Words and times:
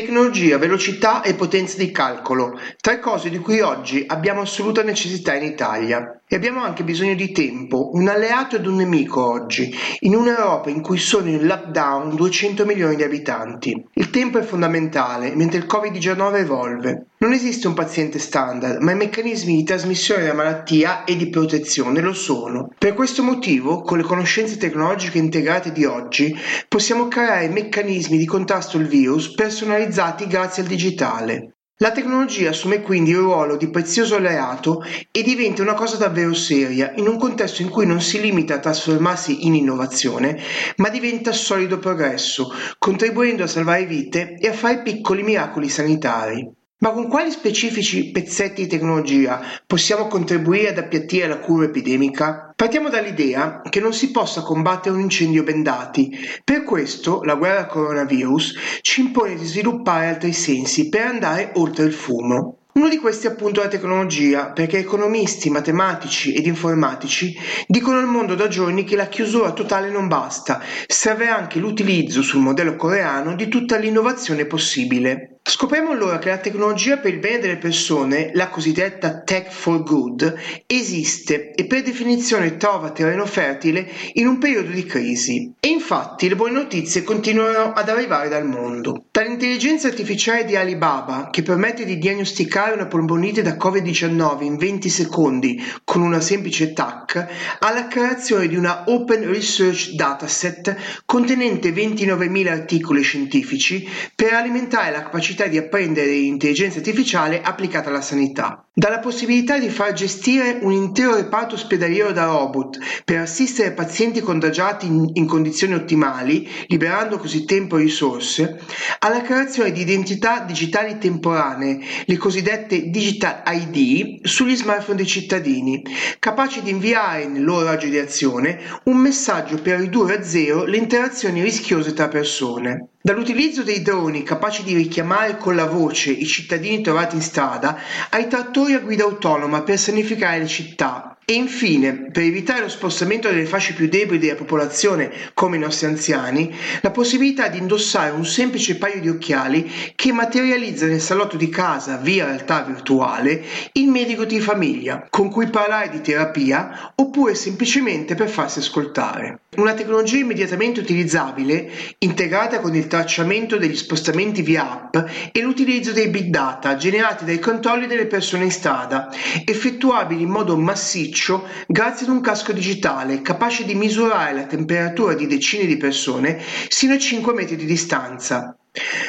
Tecnologia, 0.00 0.56
velocità 0.56 1.20
e 1.20 1.34
potenza 1.34 1.76
di 1.76 1.90
calcolo, 1.90 2.58
tre 2.80 3.00
cose 3.00 3.28
di 3.28 3.36
cui 3.36 3.60
oggi 3.60 4.02
abbiamo 4.06 4.40
assoluta 4.40 4.82
necessità 4.82 5.34
in 5.34 5.42
Italia. 5.42 6.22
E 6.26 6.36
abbiamo 6.36 6.62
anche 6.62 6.84
bisogno 6.84 7.14
di 7.14 7.32
tempo, 7.32 7.90
un 7.92 8.08
alleato 8.08 8.56
ed 8.56 8.66
un 8.66 8.76
nemico 8.76 9.22
oggi, 9.22 9.70
in 9.98 10.14
un'Europa 10.14 10.70
in 10.70 10.80
cui 10.80 10.96
sono 10.96 11.28
in 11.28 11.44
lockdown 11.44 12.16
200 12.16 12.64
milioni 12.64 12.96
di 12.96 13.02
abitanti. 13.02 13.88
Il 13.92 14.08
tempo 14.08 14.38
è 14.38 14.42
fondamentale, 14.42 15.34
mentre 15.36 15.58
il 15.58 15.66
Covid-19 15.66 16.36
evolve. 16.36 17.06
Non 17.22 17.34
esiste 17.34 17.66
un 17.66 17.74
paziente 17.74 18.18
standard, 18.18 18.80
ma 18.80 18.92
i 18.92 18.96
meccanismi 18.96 19.54
di 19.54 19.62
trasmissione 19.62 20.22
della 20.22 20.32
malattia 20.32 21.04
e 21.04 21.16
di 21.16 21.28
protezione 21.28 22.00
lo 22.00 22.14
sono. 22.14 22.72
Per 22.78 22.94
questo 22.94 23.22
motivo, 23.22 23.82
con 23.82 23.98
le 23.98 24.04
conoscenze 24.04 24.56
tecnologiche 24.56 25.18
integrate 25.18 25.70
di 25.70 25.84
oggi, 25.84 26.34
possiamo 26.66 27.08
creare 27.08 27.50
meccanismi 27.50 28.16
di 28.16 28.24
contrasto 28.24 28.78
al 28.78 28.86
virus 28.86 29.34
personalizzati 29.34 30.26
grazie 30.28 30.62
al 30.62 30.68
digitale. 30.68 31.56
La 31.82 31.92
tecnologia 31.92 32.48
assume 32.48 32.80
quindi 32.80 33.10
il 33.10 33.18
ruolo 33.18 33.58
di 33.58 33.68
prezioso 33.68 34.16
alleato 34.16 34.82
e 35.10 35.22
diventa 35.22 35.60
una 35.60 35.74
cosa 35.74 35.98
davvero 35.98 36.32
seria 36.32 36.94
in 36.96 37.06
un 37.06 37.18
contesto 37.18 37.60
in 37.60 37.68
cui 37.68 37.84
non 37.84 38.00
si 38.00 38.18
limita 38.18 38.54
a 38.54 38.60
trasformarsi 38.60 39.46
in 39.46 39.54
innovazione, 39.54 40.40
ma 40.76 40.88
diventa 40.88 41.32
solido 41.32 41.78
progresso, 41.78 42.50
contribuendo 42.78 43.42
a 43.42 43.46
salvare 43.46 43.84
vite 43.84 44.36
e 44.38 44.48
a 44.48 44.54
fare 44.54 44.80
piccoli 44.80 45.22
miracoli 45.22 45.68
sanitari. 45.68 46.59
Ma 46.82 46.92
con 46.92 47.08
quali 47.08 47.30
specifici 47.30 48.10
pezzetti 48.10 48.62
di 48.62 48.66
tecnologia 48.66 49.42
possiamo 49.66 50.06
contribuire 50.06 50.70
ad 50.70 50.78
appiattire 50.78 51.26
la 51.26 51.38
curva 51.38 51.66
epidemica? 51.66 52.54
Partiamo 52.56 52.88
dall'idea 52.88 53.60
che 53.68 53.80
non 53.80 53.92
si 53.92 54.10
possa 54.10 54.40
combattere 54.40 54.94
un 54.94 55.02
incendio 55.02 55.42
bendati. 55.42 56.10
Per 56.42 56.64
questo 56.64 57.22
la 57.22 57.34
guerra 57.34 57.58
al 57.58 57.66
coronavirus 57.66 58.54
ci 58.80 59.02
impone 59.02 59.34
di 59.34 59.44
sviluppare 59.44 60.06
altri 60.06 60.32
sensi 60.32 60.88
per 60.88 61.02
andare 61.02 61.50
oltre 61.56 61.84
il 61.84 61.92
fumo. 61.92 62.60
Uno 62.72 62.88
di 62.88 62.96
questi 62.96 63.26
è 63.26 63.30
appunto 63.30 63.60
la 63.60 63.68
tecnologia, 63.68 64.52
perché 64.52 64.78
economisti, 64.78 65.50
matematici 65.50 66.32
ed 66.32 66.46
informatici 66.46 67.36
dicono 67.66 67.98
al 67.98 68.06
mondo 68.06 68.34
da 68.34 68.48
giorni 68.48 68.84
che 68.84 68.96
la 68.96 69.08
chiusura 69.08 69.52
totale 69.52 69.90
non 69.90 70.08
basta, 70.08 70.62
serve 70.86 71.28
anche 71.28 71.58
l'utilizzo 71.58 72.22
sul 72.22 72.40
modello 72.40 72.76
coreano 72.76 73.34
di 73.34 73.48
tutta 73.48 73.76
l'innovazione 73.76 74.46
possibile. 74.46 75.39
Scopriamo 75.50 75.90
allora 75.90 76.20
che 76.20 76.28
la 76.28 76.38
tecnologia 76.38 76.98
per 76.98 77.12
il 77.12 77.18
bene 77.18 77.40
delle 77.40 77.56
persone, 77.56 78.30
la 78.34 78.48
cosiddetta 78.48 79.22
tech 79.22 79.50
for 79.50 79.82
good, 79.82 80.32
esiste 80.64 81.50
e 81.54 81.66
per 81.66 81.82
definizione 81.82 82.56
trova 82.56 82.92
terreno 82.92 83.26
fertile 83.26 83.90
in 84.12 84.28
un 84.28 84.38
periodo 84.38 84.70
di 84.70 84.84
crisi. 84.84 85.52
E 85.58 85.66
infatti 85.66 86.28
le 86.28 86.36
buone 86.36 86.52
notizie 86.52 87.02
continuano 87.02 87.72
ad 87.72 87.88
arrivare 87.88 88.28
dal 88.28 88.46
mondo. 88.46 89.06
Dall'intelligenza 89.10 89.88
artificiale 89.88 90.44
di 90.44 90.54
Alibaba, 90.54 91.30
che 91.32 91.42
permette 91.42 91.84
di 91.84 91.98
diagnosticare 91.98 92.72
una 92.72 92.86
polmonite 92.86 93.42
da 93.42 93.56
Covid-19 93.56 94.44
in 94.44 94.56
20 94.56 94.88
secondi 94.88 95.60
con 95.82 96.00
una 96.00 96.20
semplice 96.20 96.72
TAC, 96.72 97.26
alla 97.58 97.88
creazione 97.88 98.46
di 98.46 98.54
una 98.54 98.84
Open 98.86 99.26
Research 99.26 99.94
Dataset 99.94 101.02
contenente 101.04 101.70
29.000 101.70 102.48
articoli 102.48 103.02
scientifici 103.02 103.84
per 104.14 104.34
alimentare 104.34 104.92
la 104.92 105.02
capacità 105.02 105.38
capacità 105.40 105.46
di 105.46 105.56
apprendere 105.56 106.12
l'intelligenza 106.12 106.78
artificiale 106.78 107.40
applicata 107.40 107.88
alla 107.88 108.02
sanità. 108.02 108.64
Dalla 108.72 108.98
possibilità 108.98 109.58
di 109.58 109.68
far 109.68 109.92
gestire 109.92 110.58
un 110.62 110.72
intero 110.72 111.14
reparto 111.14 111.54
ospedaliero 111.54 112.12
da 112.12 112.26
robot 112.26 112.78
per 113.04 113.18
assistere 113.20 113.72
pazienti 113.72 114.20
contagiati 114.20 114.86
in, 114.86 115.10
in 115.14 115.26
condizioni 115.26 115.74
ottimali, 115.74 116.48
liberando 116.66 117.18
così 117.18 117.44
tempo 117.44 117.78
e 117.78 117.82
risorse, 117.82 118.60
alla 118.98 119.22
creazione 119.22 119.72
di 119.72 119.80
identità 119.80 120.40
digitali 120.40 120.98
temporanee, 120.98 121.80
le 122.04 122.16
cosiddette 122.16 122.90
Digital 122.90 123.42
ID, 123.46 124.26
sugli 124.26 124.56
smartphone 124.56 124.96
dei 124.96 125.06
cittadini, 125.06 125.82
capaci 126.18 126.62
di 126.62 126.70
inviare 126.70 127.26
nel 127.26 127.44
loro 127.44 127.64
raggio 127.64 127.86
di 127.86 127.98
azione 127.98 128.60
un 128.84 128.96
messaggio 128.96 129.60
per 129.60 129.80
ridurre 129.80 130.18
a 130.18 130.22
zero 130.22 130.64
le 130.64 130.76
interazioni 130.76 131.42
rischiose 131.42 131.92
tra 131.92 132.08
persone. 132.08 132.88
Dall'utilizzo 133.02 133.62
dei 133.62 133.80
droni 133.80 134.22
capaci 134.22 134.62
di 134.62 134.74
richiamare 134.74 135.38
con 135.38 135.54
la 135.56 135.64
voce 135.64 136.10
i 136.10 136.26
cittadini 136.26 136.82
trovati 136.82 137.16
in 137.16 137.22
strada 137.22 137.78
ai 138.10 138.28
trattori 138.28 138.74
a 138.74 138.80
guida 138.80 139.04
autonoma 139.04 139.62
per 139.62 139.78
sanificare 139.78 140.40
le 140.40 140.46
città, 140.46 141.16
e 141.30 141.34
infine, 141.34 142.10
per 142.10 142.24
evitare 142.24 142.62
lo 142.62 142.68
spostamento 142.68 143.28
delle 143.28 143.46
fasce 143.46 143.74
più 143.74 143.88
deboli 143.88 144.18
della 144.18 144.34
popolazione, 144.34 145.12
come 145.32 145.54
i 145.56 145.60
nostri 145.60 145.86
anziani, 145.86 146.52
la 146.80 146.90
possibilità 146.90 147.46
di 147.46 147.58
indossare 147.58 148.10
un 148.10 148.24
semplice 148.26 148.76
paio 148.78 149.00
di 149.00 149.08
occhiali 149.08 149.70
che 149.94 150.10
materializza 150.10 150.86
nel 150.86 151.00
salotto 151.00 151.36
di 151.36 151.48
casa, 151.48 151.98
via 151.98 152.24
realtà 152.24 152.62
virtuale, 152.62 153.44
il 153.74 153.86
medico 153.86 154.24
di 154.24 154.40
famiglia, 154.40 155.06
con 155.08 155.30
cui 155.30 155.46
parlare 155.46 155.90
di 155.90 156.00
terapia 156.00 156.92
oppure 156.96 157.36
semplicemente 157.36 158.16
per 158.16 158.28
farsi 158.28 158.58
ascoltare. 158.58 159.42
Una 159.56 159.74
tecnologia 159.74 160.16
immediatamente 160.18 160.80
utilizzabile, 160.80 161.70
integrata 161.98 162.58
con 162.58 162.74
il 162.74 162.88
tracciamento 162.90 163.56
degli 163.56 163.76
spostamenti 163.76 164.42
via 164.42 164.68
app 164.68 164.96
e 165.30 165.40
l'utilizzo 165.40 165.92
dei 165.92 166.08
big 166.08 166.26
data 166.26 166.74
generati 166.74 167.24
dai 167.24 167.38
controlli 167.38 167.86
delle 167.86 168.06
persone 168.06 168.44
in 168.44 168.50
strada, 168.50 169.08
effettuabili 169.44 170.22
in 170.22 170.30
modo 170.30 170.56
massiccio 170.56 171.46
grazie 171.68 172.06
ad 172.06 172.12
un 172.12 172.20
casco 172.20 172.52
digitale 172.52 173.22
capace 173.22 173.64
di 173.64 173.76
misurare 173.76 174.34
la 174.34 174.46
temperatura 174.46 175.14
di 175.14 175.28
decine 175.28 175.66
di 175.66 175.76
persone 175.76 176.42
sino 176.68 176.94
a 176.94 176.98
5 176.98 177.32
metri 177.32 177.54
di 177.54 177.64
distanza. 177.64 178.59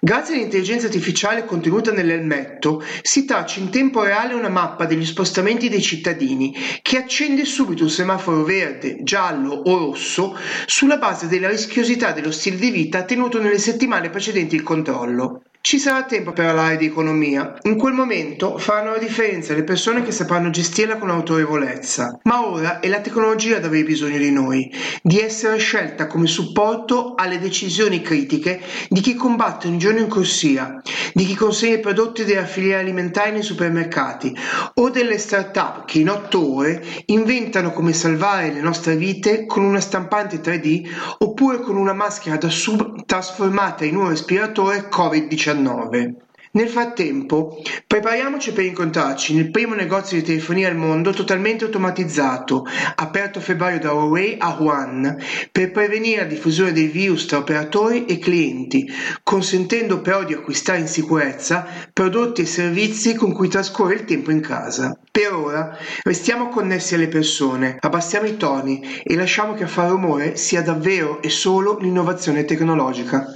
Grazie 0.00 0.34
all'intelligenza 0.34 0.86
artificiale 0.86 1.44
contenuta 1.44 1.92
nell'elmetto 1.92 2.82
si 3.02 3.24
traccia 3.24 3.60
in 3.60 3.70
tempo 3.70 4.02
reale 4.02 4.34
una 4.34 4.48
mappa 4.48 4.84
degli 4.84 5.04
spostamenti 5.06 5.68
dei 5.68 5.80
cittadini 5.80 6.52
che 6.82 6.96
accende 6.96 7.44
subito 7.44 7.84
un 7.84 7.88
semaforo 7.90 8.42
verde, 8.42 8.96
giallo 9.04 9.52
o 9.52 9.78
rosso 9.78 10.36
sulla 10.66 10.96
base 10.96 11.28
della 11.28 11.50
rischiosità 11.50 12.10
dello 12.10 12.32
stile 12.32 12.56
di 12.56 12.70
vita 12.70 13.04
tenuto 13.04 13.40
nelle 13.40 13.60
settimane 13.60 14.10
precedenti 14.10 14.56
il 14.56 14.64
controllo. 14.64 15.42
Ci 15.66 15.78
sarà 15.78 16.04
tempo 16.04 16.32
per 16.32 16.44
parlare 16.44 16.76
di 16.76 16.84
economia. 16.84 17.54
In 17.62 17.78
quel 17.78 17.94
momento 17.94 18.58
faranno 18.58 18.90
la 18.90 18.98
differenza 18.98 19.54
le 19.54 19.64
persone 19.64 20.02
che 20.02 20.12
sapranno 20.12 20.50
gestirla 20.50 20.98
con 20.98 21.08
autorevolezza. 21.08 22.18
Ma 22.24 22.46
ora 22.46 22.80
è 22.80 22.88
la 22.88 23.00
tecnologia 23.00 23.56
ad 23.56 23.64
avere 23.64 23.82
bisogno 23.82 24.18
di 24.18 24.30
noi, 24.30 24.70
di 25.00 25.20
essere 25.20 25.56
scelta 25.56 26.06
come 26.06 26.26
supporto 26.26 27.14
alle 27.14 27.38
decisioni 27.38 28.02
critiche 28.02 28.60
di 28.90 29.00
chi 29.00 29.14
combatte 29.14 29.66
un 29.66 29.78
giorno 29.78 30.00
in 30.00 30.08
corsia, 30.08 30.82
di 31.14 31.24
chi 31.24 31.34
consegna 31.34 31.76
i 31.76 31.80
prodotti 31.80 32.24
della 32.24 32.44
filiera 32.44 32.80
alimentare 32.80 33.30
nei 33.30 33.42
supermercati 33.42 34.36
o 34.74 34.90
delle 34.90 35.16
start-up 35.16 35.86
che 35.86 35.98
in 35.98 36.10
otto 36.10 36.56
ore 36.56 36.84
inventano 37.06 37.72
come 37.72 37.94
salvare 37.94 38.52
le 38.52 38.60
nostre 38.60 38.96
vite 38.96 39.46
con 39.46 39.64
una 39.64 39.80
stampante 39.80 40.42
3D 40.42 41.16
oppure 41.20 41.60
con 41.60 41.78
una 41.78 41.94
maschera 41.94 42.36
da 42.36 42.50
sub 42.50 43.03
trasformata 43.14 43.84
in 43.84 43.94
un 43.94 44.08
respiratore 44.08 44.88
Covid-19. 44.88 46.23
Nel 46.54 46.68
frattempo, 46.68 47.60
prepariamoci 47.84 48.52
per 48.52 48.64
incontrarci 48.64 49.34
nel 49.34 49.50
primo 49.50 49.74
negozio 49.74 50.16
di 50.16 50.22
telefonia 50.22 50.68
al 50.68 50.76
mondo 50.76 51.10
totalmente 51.10 51.64
automatizzato, 51.64 52.64
aperto 52.94 53.40
a 53.40 53.42
febbraio 53.42 53.80
da 53.80 53.92
Huawei 53.92 54.36
a 54.38 54.56
Wuhan, 54.60 55.20
per 55.50 55.72
prevenire 55.72 56.20
la 56.20 56.28
diffusione 56.28 56.70
dei 56.70 56.86
virus 56.86 57.26
tra 57.26 57.38
operatori 57.38 58.04
e 58.04 58.20
clienti, 58.20 58.88
consentendo 59.24 60.00
però 60.00 60.22
di 60.22 60.32
acquistare 60.32 60.78
in 60.78 60.86
sicurezza 60.86 61.66
prodotti 61.92 62.42
e 62.42 62.46
servizi 62.46 63.16
con 63.16 63.32
cui 63.32 63.48
trascorre 63.48 63.94
il 63.94 64.04
tempo 64.04 64.30
in 64.30 64.40
casa. 64.40 64.96
Per 65.10 65.32
ora 65.32 65.76
restiamo 66.04 66.50
connessi 66.50 66.94
alle 66.94 67.08
persone, 67.08 67.78
abbassiamo 67.80 68.28
i 68.28 68.36
toni 68.36 69.00
e 69.02 69.16
lasciamo 69.16 69.54
che 69.54 69.64
a 69.64 69.68
fare 69.68 69.88
rumore 69.90 70.36
sia 70.36 70.62
davvero 70.62 71.20
e 71.20 71.30
solo 71.30 71.78
l'innovazione 71.78 72.44
tecnologica. 72.44 73.26